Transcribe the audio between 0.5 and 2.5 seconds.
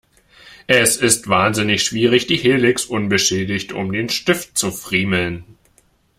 Es ist wahnsinnig schwierig, die